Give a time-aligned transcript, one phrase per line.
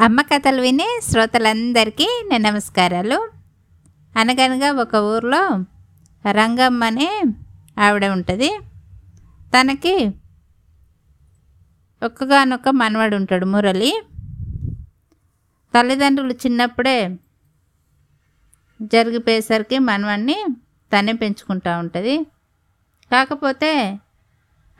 [0.00, 3.30] అమ్మ కథలు వినే శ్రోతలందరికీ నేను నమస్కారాలు.
[4.16, 5.64] అనగనగా ఒక ఊర్లో
[6.30, 7.22] రంగమ్మ అనే
[7.78, 8.58] ఆవిడ ఉంటుంది.
[9.56, 10.10] తనకి
[12.02, 14.02] ఒక్కగానొక్క మనవడు ఉంటాడు మురళి.
[15.74, 17.08] తల్లిదండ్రులు చిన్నప్పుడే
[18.82, 20.44] జరిగిపోయేసరికి మనవాడిని
[20.96, 22.26] తనే పెంచుకుంటూ ఉంటుంది.
[23.12, 23.98] కాకపోతే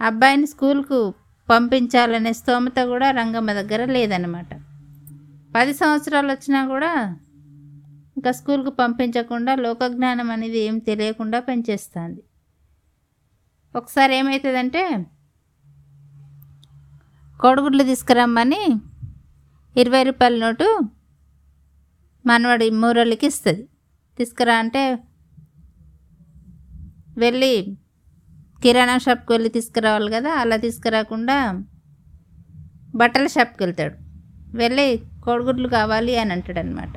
[0.00, 1.14] అబ్బాయిని స్కూల్కు
[1.50, 4.46] పంపించాలనే స్తోమత కూడా రంగమ్మ దగ్గర లేదనమాట
[5.54, 6.92] పది సంవత్సరాలు వచ్చినా కూడా
[8.16, 12.22] ఇంకా స్కూల్కు పంపించకుండా లోకజ్ఞానం అనేది ఏం తెలియకుండా పెంచేస్తుంది.
[13.74, 14.82] ఒకసారి ఏమవుతుందంటే
[17.40, 18.62] కోడిగుడ్లు తీసుకురమ్మని
[19.76, 20.66] ఇరవై రూపాయల నోటు
[22.26, 23.62] మనవాడి మూరళ్ళకి ఇస్తుంది.
[24.18, 24.82] తీసుకురా అంటే
[27.18, 27.54] వెళ్ళి
[28.62, 31.64] కిరాణా షాప్కి వెళ్ళి తీసుకురావాలి కదా అలా తీసుకురాకుండా
[32.94, 33.96] బట్టల షాప్కి వెళ్తాడు.
[34.56, 34.88] వెళ్ళి
[35.24, 36.88] కోడిగుడ్లు కావాలి అని అంటాడనమాట.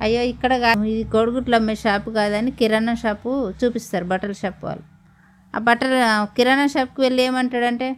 [0.00, 0.52] అయ్యో ఇక్కడ
[0.86, 4.82] ఇది కోడిగుడ్లు అమ్మే షాపు కాదని కిరాణా షాపు చూపిస్తారు బట్టల షాప్ వాళ్ళు.
[5.56, 7.92] ఆ బట్టల కిరాణా షాప్కి వెళ్ళి ఏమంటాడంటే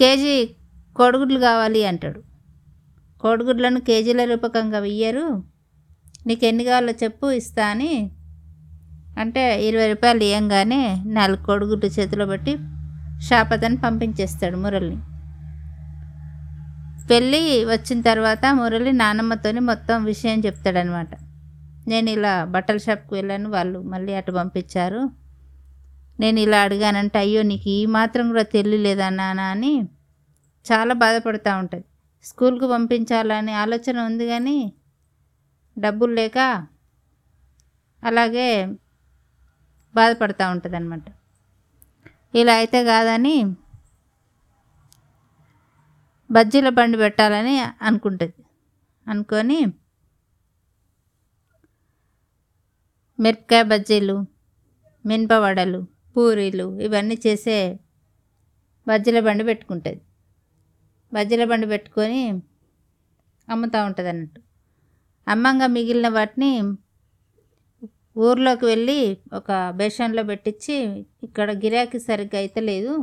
[0.00, 0.50] కేజీ
[0.96, 2.20] కోడిగుడ్లు కావాలి అంటాడు.
[3.20, 5.42] కోడిగుడ్లను కేజీల రూపకంగా వెయ్యరు.
[6.26, 8.12] నీకు ఎన్ని కావాలో చెప్పు ఇస్తా అని.
[9.18, 12.58] అంటే ఇరవై రూపాయలు ఇవ్వగానే నాలుగు కోడిగుడ్లు చేతిలో పెట్టి
[13.20, 15.02] షాప్ అతను పంపించేస్తాడు మురళిని.
[17.12, 21.10] పెళ్ళి వచ్చిన తర్వాత మురళి నానమ్మతోని మొత్తం విషయం చెప్తాడనమాట.
[21.88, 25.00] నేను ఇలా బట్టల షాప్కి వెళ్ళాను వాళ్ళు మళ్ళీ అటు పంపించారు.
[26.18, 29.72] నేను ఇలా అడిగానంటే అయ్యో నీకు ఈ మాత్రం కూడా తెలియలేదా నానా అని
[30.66, 31.86] చాలా బాధపడుతూ ఉంటుంది.
[32.24, 34.58] స్కూల్కు పంపించాలని ఆలోచన ఉంది కానీ
[35.76, 36.38] డబ్బులు లేక
[38.02, 38.48] అలాగే
[39.94, 41.06] బాధపడుతూ ఉంటుంది అనమాట
[42.34, 43.36] ఇలా అయితే కాదని
[46.34, 47.54] బజ్జీల బండి పెట్టాలని
[47.88, 48.40] అనుకుంటుంది.
[49.06, 49.58] అనుకొని
[53.18, 54.16] మిరపకాయ బజ్జీలు
[55.04, 55.80] మినపవడలు
[56.16, 57.58] పూరీలు ఇవన్నీ చేసే
[58.86, 60.00] బజ్జీల బండి పెట్టుకుంటుంది.
[61.12, 62.22] బజ్జీల బండి పెట్టుకొని
[63.48, 64.40] అమ్ముతూ ఉంటుంది అన్నట్టు
[65.26, 66.52] అమ్మంగా మిగిలిన వాటిని
[68.26, 69.00] ఊర్లోకి వెళ్ళి
[69.38, 70.76] ఒక బేషన్లో పెట్టించి
[71.26, 72.94] ఇక్కడ గిరాకీ సరిగ్గా అయితే లేదు.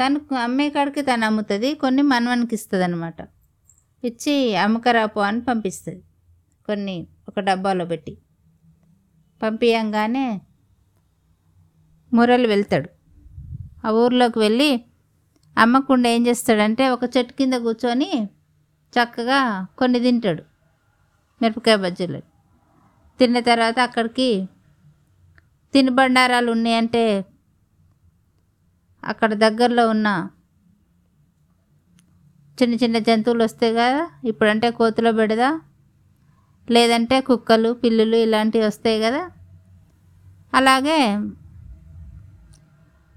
[0.00, 3.14] తను అమ్మే కాడికి తను అమ్ముతుంది కొన్ని మనవనికి ఇస్తుంది అనమాట
[4.04, 6.02] ఇచ్చి అమ్మకరాపో అని పంపిస్తుంది.
[6.66, 8.18] కొన్ని ఒక డబ్బాలో పెట్టి.
[9.42, 10.40] పంపించగానే
[12.14, 12.88] మురళి వెళ్తాడు.
[13.86, 14.84] ఆ ఊర్లోకి వెళ్ళి
[15.58, 18.28] అమ్మకుండా ఏం చేస్తాడంటే ఒక చెట్టు కింద కూర్చొని
[18.92, 20.42] చక్కగా కొన్ని తింటాడు.
[21.42, 22.18] మిరపకాయ బజ్జీలు.
[23.18, 24.48] తిన్న తర్వాత అక్కడికి
[25.72, 27.24] తినుబండారాలు ఉన్నాయంటే
[29.04, 30.08] అక్కడ దగ్గరలో ఉన్న
[32.58, 35.44] చిన్న చిన్న జంతువులు వస్తాయి కదా ఇప్పుడంటే కోతుల బెడద
[36.70, 39.22] లేదంటే కుక్కలు పిల్లులు ఇలాంటివి వస్తాయి కదా.
[40.54, 40.98] అలాగే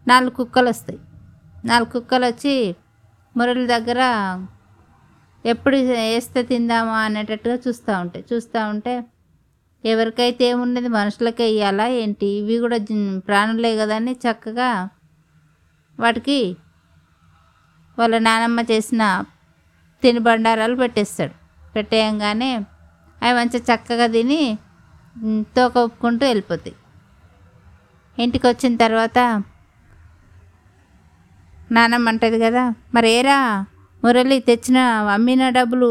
[0.07, 0.99] నాలుగు కుక్కలు వస్తాయి.
[1.65, 2.75] నాలుగు కుక్కలు వచ్చి
[3.37, 4.01] మురళి దగ్గర
[5.45, 8.25] ఎప్పుడు వేస్తే తిందామా అనేటట్టుగా చూస్తూ ఉంటాయి.
[8.33, 8.93] చూస్తూ ఉంటే
[9.83, 12.25] ఎవరికైతే ఏమున్నది మనుషులకే ఇవ్వాలా ఏంటి?
[12.25, 12.77] ఇవి కూడా
[13.27, 14.69] ప్రాణులే కదా అని చక్కగా
[15.99, 16.39] వాటికి
[17.97, 19.03] వాళ్ళ నానమ్మ చేసిన
[20.03, 21.35] తినుబండారాలు పెట్టేస్తాడు.
[21.75, 22.51] పెట్టేయంగానే
[23.21, 24.41] అవి మంచిగా చక్కగా తిని
[25.55, 26.75] తోక ఒప్పుకుంటూ వెళ్ళిపోతాయి.
[28.17, 29.19] ఇంటికి వచ్చిన తర్వాత
[31.71, 32.63] నానమ్మ అంటది కదా
[32.95, 33.37] మరి ఏరా
[34.03, 34.77] మురళి తెచ్చిన
[35.13, 35.89] అమ్మిన డబ్బులు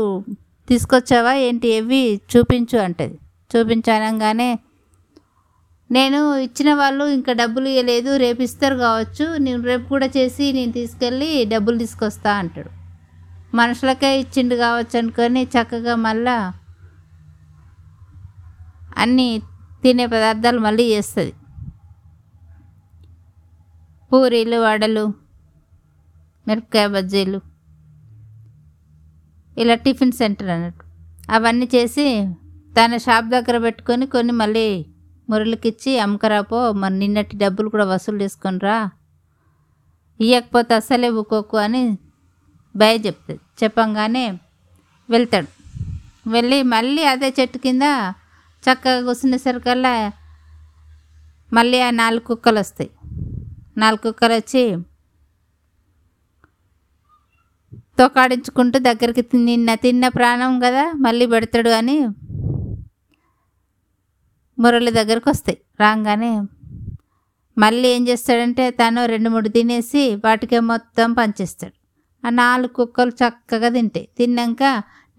[0.69, 1.33] తీసుకొచ్చావా?
[1.47, 1.69] ఏంటి?
[1.69, 3.17] ఎవి చూపించు అంటది.
[3.51, 4.51] చూపించనంగానే
[5.97, 11.29] నేను ఇచ్చిన వాళ్ళు ఇంకా డబ్బులు ఇవ్వలేదు రేపు ఇస్తారు కావచ్చు నేను రేపు కూడా చేసి నేను తీసుకెళ్ళి
[11.45, 12.71] డబ్బులు తీసుకొస్తా అంటాడు.
[13.55, 16.37] మనుషులకే ఇచ్చిండు కావచ్చు అనుకొని చక్కగా మళ్ళా
[19.03, 19.29] అన్నీ
[19.83, 21.35] తినే పదార్థాలు మళ్ళీ చేస్తుంది.
[24.11, 25.05] పూరీలు వడలు
[26.47, 27.39] మిరపకాయ బజ్జీలు.
[29.59, 30.83] ఇలా టిఫిన్ సెంటర్ అన్నట్టు.
[31.31, 32.07] అవన్నీ చేసి
[32.79, 34.67] తన షాప్ దగ్గర పెట్టుకొని కొన్ని మళ్ళీ
[35.31, 38.77] మురళికిచ్చి అమ్మకరాపో మరి నిన్నటి డబ్బులు కూడా వసూలు చేసుకొని రా.
[40.21, 41.99] ఇవ్వకపోతే అస్సలే ఊకోకు అని
[42.77, 43.41] భయ చెప్తుంది.
[43.63, 44.27] చెప్పంగానే
[45.09, 45.49] వెళ్తాడు.
[46.31, 47.83] వెళ్ళి మళ్ళీ అదే చెట్టు కింద
[48.65, 49.95] చక్కగా కూర్చునేసరికల్లా
[51.53, 52.91] మళ్ళీ ఆ నాలుగు కుక్కలు వస్తాయి.
[53.79, 54.63] నాలుగు కుక్కలు వచ్చి
[57.99, 61.97] తోకాడించుకుంటూ దగ్గరికి నిన్న తిన్న ప్రాణం కదా మళ్ళీ పెడతాడు అని
[64.59, 65.59] మురళి దగ్గరకు వస్తాయి.
[65.81, 66.33] రాగానే
[67.59, 71.75] మళ్ళీ ఏం చేస్తాడంటే తను రెండు మూడు తినేసి వాటికే మొత్తం పంచేస్తాడు.
[72.27, 74.09] ఆ నాలుగు కుక్కలు చక్కగా తింటాయి.
[74.19, 74.63] తిన్నాక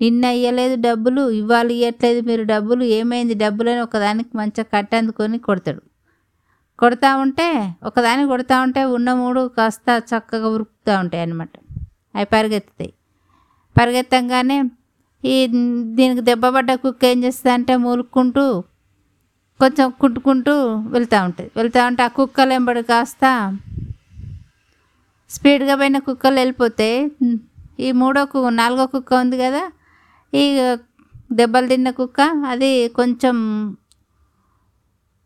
[0.02, 5.82] నిన్న ఇవ్వలేదు డబ్బులు ఇవ్వాలి ఇవ్వట్లేదు మీరు డబ్బులు ఏమైంది డబ్బులు అని ఒకదానికి మంచిగా కట్టందుకొని కొడతాడు.
[6.80, 11.50] కొడతా ఉంటే ఒకదాన్ని కొడతా ఉంటే ఉన్న మూడు కాస్త చక్కగా ఉరుకుతూ ఉంటాయి అన్నమాట.
[12.16, 12.94] అవి పరిగెత్తుతాయి.
[13.78, 14.58] పరిగెత్తంగానే
[15.26, 15.48] ఈ
[15.98, 18.64] దీనికి దెబ్బ పడ్డ కుక్క ఏం చేస్తుంది అంటే మూలుక్కుంటూ
[19.60, 20.54] కొంచెం కుట్టుకుంటూ
[20.94, 21.50] వెళ్తూ ఉంటుంది.
[21.58, 23.24] వెళ్తూ ఉంటే ఆ కుక్కలు వెంబడి కాస్త
[25.32, 26.90] స్పీడ్గా పోయిన కుక్కలు వెళ్ళిపోతే
[27.86, 29.64] ఈ మూడో కు నాలుగో కుక్క ఉంది కదా
[30.34, 30.44] ఈ
[31.40, 32.20] దెబ్బలు తిన్న కుక్క
[32.52, 32.70] అది
[33.00, 33.36] కొంచెం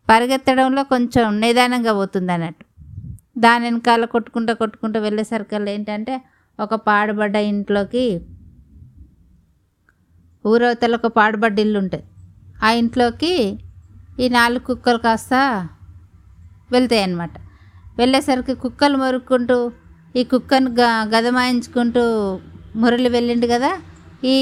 [0.08, 2.64] పరిగెత్తడంలో కొంచెం నిదానంగా పోతుంది అన్నట్టు.
[3.38, 6.14] దాని వెనకాల కొట్టుకుంటూ కొట్టుకుంటూ వెళ్ళేసరికల్లా ఏంటంటే
[6.60, 8.06] ఒక పాడుబడ్డ ఇంట్లోకి
[10.46, 12.06] ఊరవతల ఒక పాడుబడ్డ ఇల్లు ఉంటుంది.
[12.64, 13.34] ఆ ఇంట్లోకి
[14.20, 15.34] ఈ నాలుగు కుక్కలు కాస్త
[16.72, 17.36] వెళ్తాయి అన్నమాట
[17.98, 19.58] వెళ్ళేసరికి కుక్కలు మొరుక్కుంటూ
[20.16, 20.84] ఈ కుక్కను గ
[21.14, 22.04] గదమాయించుకుంటూ
[22.76, 23.72] మురళి వెళ్ళిండు కదా.
[24.26, 24.36] ఈ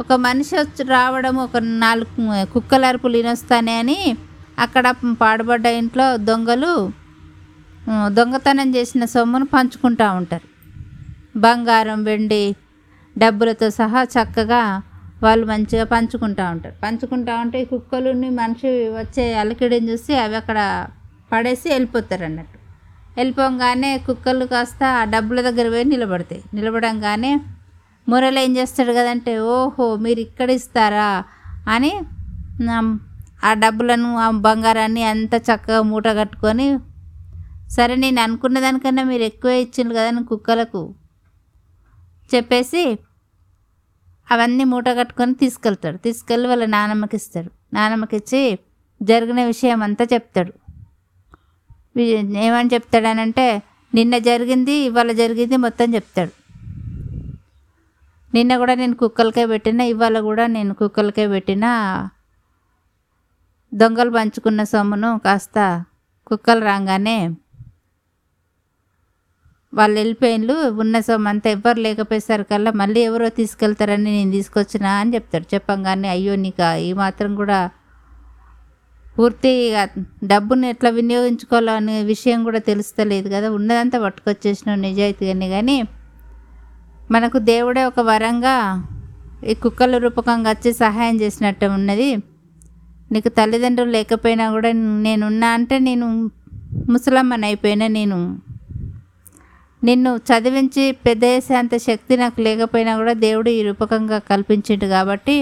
[0.00, 2.10] ఒక మనిషి వచ్చి రావడం ఒక నాలుగు
[2.52, 3.98] కుక్కల అరుపులు వినొస్తానే అని
[4.58, 4.86] అక్కడ
[5.20, 6.72] పాడుబడ్డ ఇంట్లో దొంగలు
[8.12, 10.46] దొంగతనం చేసిన సొమ్మును పంచుకుంటూ ఉంటారు.
[11.36, 12.42] బంగారం వెండి
[13.16, 14.62] డబ్బులతో సహా చక్కగా
[15.24, 16.76] వాళ్ళు మంచిగా పంచుకుంటూ ఉంటారు.
[16.82, 20.58] పంచుకుంటూ ఉంటే ఈ కుక్కలుని మనిషి వచ్చే అలకిడిని చూసి అవి అక్కడ
[21.30, 22.58] పడేసి వెళ్ళిపోతారు అన్నట్టు.
[23.16, 26.42] వెళ్ళిపోగానే కుక్కలు కాస్త ఆ డబ్బుల దగ్గర పోయి నిలబడతాయి.
[26.54, 27.32] నిలబడంగానే
[28.06, 31.10] మురళి ఏం చేస్తాడు కదంటే ఓహో మీరు ఇక్కడ ఇస్తారా?
[31.68, 31.92] అని
[33.44, 36.66] ఆ డబ్బులను ఆ బంగారాన్ని అంత చక్కగా మూట కట్టుకొని
[37.68, 40.82] సరే నేను అనుకున్న దానికన్నా మీరు ఎక్కువే ఇచ్చిండ్రు కదా అని కుక్కలకు
[42.30, 42.82] చెప్పేసి
[44.28, 45.96] అవన్నీ మూట కట్టుకొని తీసుకెళ్తాడు.
[45.96, 47.50] తీసుకెళ్ళి వాళ్ళ నానమ్మకి ఇస్తాడు.
[47.74, 48.42] నానమ్మకి ఇచ్చి
[49.00, 50.52] జరిగిన విషయం అంతా చెప్తాడు.
[52.46, 53.46] ఏమని చెప్తాడనంటే
[53.92, 56.32] నిన్న జరిగింది ఇవాళ జరిగింది మొత్తం చెప్తాడు.
[58.32, 61.66] నిన్న కూడా నేను కుక్కలకే పెట్టిన ఇవాళ కూడా నేను కుక్కలకే పెట్టిన
[63.72, 65.58] దొంగలు పంచుకున్న సొమ్మును కాస్త
[66.26, 67.18] కుక్కలు రాగానే
[69.74, 75.54] వాళ్ళు వెళ్ళిపోయినారు ఉన్న సొమ్మంతా ఎవ్వరు ఎవ్వరు లేకపోయేసరికల్లా మళ్ళీ ఎవరో తీసుకెళ్తారని నేను తీసుకొచ్చినా అని చెప్తాడు.
[75.54, 77.70] చెప్పంగానే అయ్యో నీకు ఈ మాత్రం కూడా
[79.18, 79.72] పూర్తి
[80.24, 83.50] డబ్బును ఎట్లా వినియోగించుకోవాలో అనే విషయం కూడా తెలుస్తలేదు కదా.
[83.50, 85.48] ఉన్నదంతా పట్టుకొచ్చేసిన నిజాయితీగానే.
[85.48, 85.82] కానీ
[87.10, 88.84] మనకు దేవుడే ఒక వరంగా
[89.46, 92.16] ఈ కుక్కల రూపకంగా వచ్చి సహాయం చేసినట్టు ఉన్నది.
[93.12, 94.72] నీకు తల్లిదండ్రులు లేకపోయినా కూడా
[95.06, 96.30] నేనున్నా అంటే నేను
[96.90, 98.18] ముసలమ్మని అయిపోయినా నేను
[99.84, 101.24] నిన్ను చదివించి పెద్ద
[101.58, 105.36] అంత శక్తి నాకు లేకపోయినా కూడా దేవుడు ఈ రూపకంగా కల్పించిండు కాబట్టి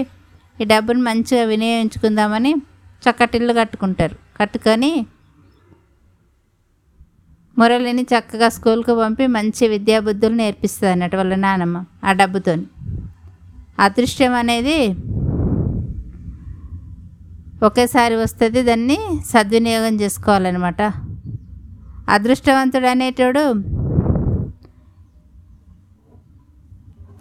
[0.59, 2.51] ఈ డబ్బును మంచిగా వినియోగించుకుందామని
[3.03, 4.15] చక్కటిల్లు కట్టుకుంటారు.
[4.39, 4.91] కట్టుకొని
[7.57, 12.53] మురళిని చక్కగా స్కూల్కు పంపి మంచి విద్యాబుద్ధులు నేర్పిస్తుంది అన్నట్టు వాళ్ళ నానమ్మ ఆ డబ్బుతో
[13.79, 14.77] అదృష్టం అనేది
[17.63, 18.97] ఒకేసారి వస్తుంది దాన్ని
[19.31, 20.81] సద్వినియోగం చేసుకోవాలన్నమాట.
[22.09, 23.43] అదృష్టవంతుడు అనేటోడు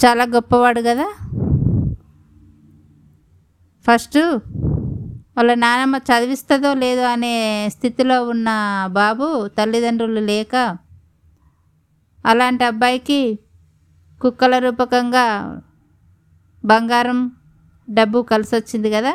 [0.04, 1.06] చాలా గొప్పవాడు కదా.
[3.86, 4.18] ఫస్ట్
[5.36, 7.34] వాళ్ళ నానమ్మ చదివిస్తుందో లేదో అనే
[7.72, 8.48] స్థితిలో ఉన్న
[8.90, 10.54] బాబు తల్లిదండ్రులు లేక
[12.26, 13.38] అలాంటి అబ్బాయికి
[14.20, 15.26] కుక్కల రూపకంగా
[16.64, 17.20] బంగారం
[17.90, 19.14] డబ్బు కలిసి వచ్చింది కదా.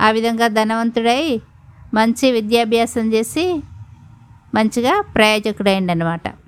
[0.00, 1.40] ఆ విధంగా ధనవంతుడై
[1.94, 3.62] మంచి విద్యాభ్యాసం చేసి
[4.54, 6.41] మంచిగా ప్రయోజకుడైండి అనమాట